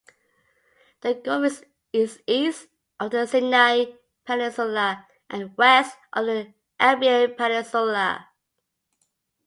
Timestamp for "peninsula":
4.25-5.05, 7.35-8.27